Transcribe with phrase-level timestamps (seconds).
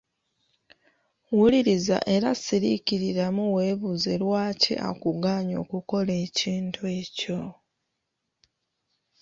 [1.37, 7.41] Wuliriza era siriikiriramu weebuuze lwaki akugaanyi okukola ekintu ekyo.